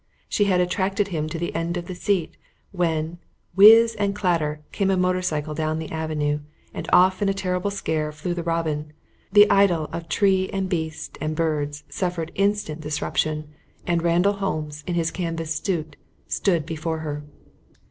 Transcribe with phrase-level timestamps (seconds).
[0.27, 2.35] She had attracted him to the end of the seat,
[2.71, 3.19] when,
[3.55, 6.39] whizz and clatter, came a motor cycle down the avenue,
[6.73, 8.93] and off in a terrible scare flew the robin;
[9.31, 13.49] the idyll of tree and beast and birds suffered instant disruption
[13.85, 15.95] and Randall Holmes, in his canvas suit,
[16.27, 17.23] stood before her.